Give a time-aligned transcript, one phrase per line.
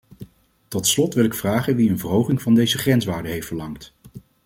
[0.67, 3.93] Tot slot wil ik vragen wie een verhoging van deze grenswaarden heeft verlangd.